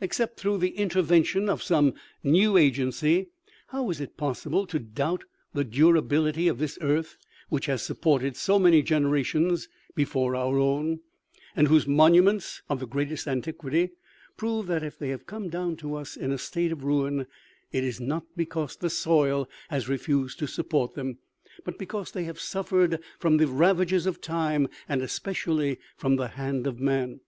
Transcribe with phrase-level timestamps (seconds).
[0.00, 1.92] Hxcept through the intervention of some
[2.24, 3.28] new agency,
[3.66, 7.18] how is it possible to doubt the durabil ity of this earth
[7.50, 11.00] which has supported so many generations before our own,
[11.54, 13.90] and whose monuments, of the greatest antiquity,
[14.38, 17.26] prove that if they have come down to us in a state of ruin,
[17.70, 21.18] it is not because the soil has refused to support them,
[21.66, 26.28] but because they have suffered from the rav ages of time and especially from the
[26.28, 27.20] hand of man